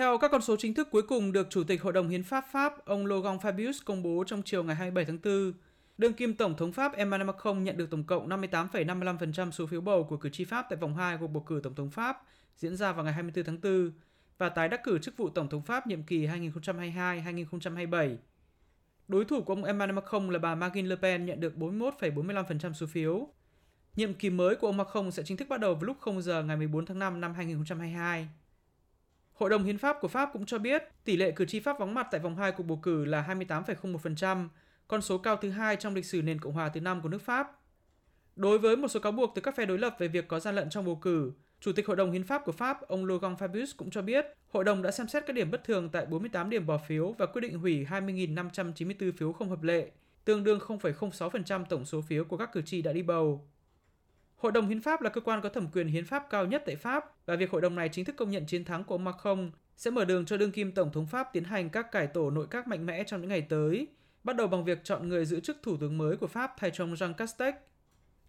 [0.00, 2.44] Theo các con số chính thức cuối cùng được Chủ tịch Hội đồng Hiến pháp
[2.52, 5.52] Pháp, ông Laurent Fabius công bố trong chiều ngày 27 tháng 4,
[5.98, 10.04] đương kim Tổng thống Pháp Emmanuel Macron nhận được tổng cộng 58,55% số phiếu bầu
[10.04, 12.22] của cử tri Pháp tại vòng 2 cuộc bầu cử Tổng thống Pháp
[12.56, 13.92] diễn ra vào ngày 24 tháng 4
[14.38, 18.16] và tái đắc cử chức vụ Tổng thống Pháp nhiệm kỳ 2022-2027.
[19.08, 22.86] Đối thủ của ông Emmanuel Macron là bà Marine Le Pen nhận được 41,45% số
[22.86, 23.28] phiếu.
[23.96, 26.42] Nhiệm kỳ mới của ông Macron sẽ chính thức bắt đầu vào lúc 0 giờ
[26.42, 28.28] ngày 14 tháng 5 năm 2022.
[29.40, 31.94] Hội đồng Hiến pháp của Pháp cũng cho biết tỷ lệ cử tri Pháp vắng
[31.94, 34.48] mặt tại vòng 2 cuộc bầu cử là 28,01%,
[34.88, 37.22] con số cao thứ hai trong lịch sử nền Cộng hòa thứ năm của nước
[37.22, 37.58] Pháp.
[38.36, 40.54] Đối với một số cáo buộc từ các phe đối lập về việc có gian
[40.54, 43.66] lận trong bầu cử, Chủ tịch Hội đồng Hiến pháp của Pháp, ông Laurent Fabius
[43.76, 46.66] cũng cho biết, hội đồng đã xem xét các điểm bất thường tại 48 điểm
[46.66, 49.90] bỏ phiếu và quyết định hủy 20.594 phiếu không hợp lệ,
[50.24, 53.48] tương đương 0,06% tổng số phiếu của các cử tri đã đi bầu.
[54.40, 56.76] Hội đồng Hiến pháp là cơ quan có thẩm quyền hiến pháp cao nhất tại
[56.76, 59.50] Pháp và việc hội đồng này chính thức công nhận chiến thắng của ông Macron
[59.76, 62.46] sẽ mở đường cho đương kim Tổng thống Pháp tiến hành các cải tổ nội
[62.50, 63.86] các mạnh mẽ trong những ngày tới,
[64.24, 66.84] bắt đầu bằng việc chọn người giữ chức thủ tướng mới của Pháp thay cho
[66.84, 67.54] ông Jean Castex.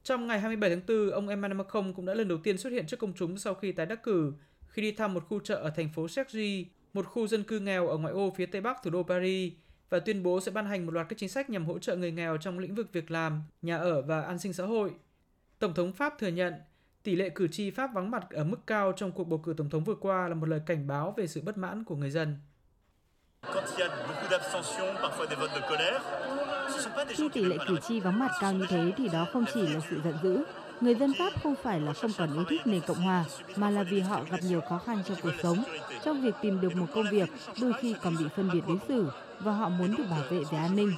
[0.04, 2.88] Trong ngày 27 tháng 4, ông Emmanuel Macron cũng đã lần đầu tiên xuất hiện
[2.88, 4.34] trước công chúng sau khi tái đắc cử
[4.68, 7.88] khi đi thăm một khu chợ ở thành phố Sergi, một khu dân cư nghèo
[7.88, 9.54] ở ngoại ô phía tây bắc thủ đô Paris
[9.90, 12.12] và tuyên bố sẽ ban hành một loạt các chính sách nhằm hỗ trợ người
[12.12, 14.92] nghèo trong lĩnh vực việc làm, nhà ở và an sinh xã hội.
[15.62, 16.54] Tổng thống Pháp thừa nhận
[17.04, 19.70] tỷ lệ cử tri Pháp vắng mặt ở mức cao trong cuộc bầu cử tổng
[19.70, 22.38] thống vừa qua là một lời cảnh báo về sự bất mãn của người dân.
[27.10, 29.80] Khi tỷ lệ cử tri vắng mặt cao như thế thì đó không chỉ là
[29.90, 30.44] sự giận dữ.
[30.82, 33.26] Người dân Pháp không phải là không còn yêu thích nền Cộng hòa,
[33.56, 35.64] mà là vì họ gặp nhiều khó khăn trong cuộc sống,
[36.04, 37.30] trong việc tìm được một công việc,
[37.62, 40.58] đôi khi còn bị phân biệt đối xử, và họ muốn được bảo vệ về
[40.58, 40.94] an ninh.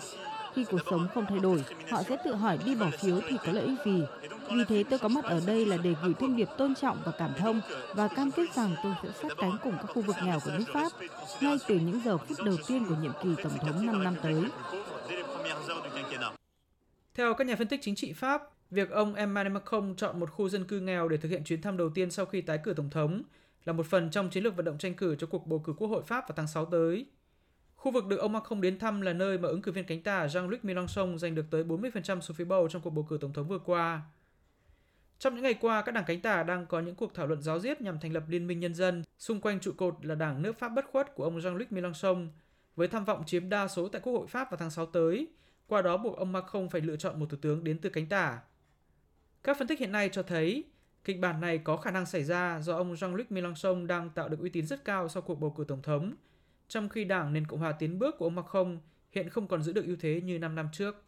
[0.56, 3.52] Khi cuộc sống không thay đổi, họ sẽ tự hỏi đi bỏ phiếu thì có
[3.52, 4.04] lợi ích gì.
[4.52, 7.12] Vì thế tôi có mặt ở đây là để gửi thông điệp tôn trọng và
[7.18, 7.62] cảm thông
[7.94, 10.66] và cam kết rằng tôi sẽ sát cánh cùng các khu vực nghèo của nước
[10.74, 10.92] Pháp
[11.42, 14.44] ngay từ những giờ phút đầu tiên của nhiệm kỳ tổng thống 5 năm tới.
[17.14, 20.50] Theo các nhà phân tích chính trị Pháp, việc ông Emmanuel Macron chọn một khu
[20.50, 22.90] dân cư nghèo để thực hiện chuyến thăm đầu tiên sau khi tái cử tổng
[22.90, 23.22] thống
[23.66, 25.88] là một phần trong chiến lược vận động tranh cử cho cuộc bầu cử quốc
[25.88, 27.06] hội Pháp vào tháng 6 tới.
[27.76, 30.28] Khu vực được ông Macron đến thăm là nơi mà ứng cử viên cánh tả
[30.28, 33.48] Jean-Luc Mélenchon giành được tới 40% số phiếu bầu trong cuộc bầu cử tổng thống
[33.48, 34.02] vừa qua.
[35.24, 37.60] Trong những ngày qua, các đảng cánh tả đang có những cuộc thảo luận giáo
[37.60, 40.60] diết nhằm thành lập liên minh nhân dân xung quanh trụ cột là đảng nước
[40.60, 42.28] Pháp bất khuất của ông Jean-Luc Mélenchon,
[42.76, 45.28] với tham vọng chiếm đa số tại Quốc hội Pháp vào tháng 6 tới,
[45.68, 48.40] qua đó buộc ông Macron phải lựa chọn một thủ tướng đến từ cánh tả.
[49.44, 50.64] Các phân tích hiện nay cho thấy
[51.04, 54.40] kịch bản này có khả năng xảy ra do ông Jean-Luc Mélenchon đang tạo được
[54.40, 56.14] uy tín rất cao sau cuộc bầu cử tổng thống,
[56.68, 58.80] trong khi đảng nền Cộng hòa tiến bước của ông Macron
[59.12, 61.04] hiện không còn giữ được ưu thế như 5 năm trước.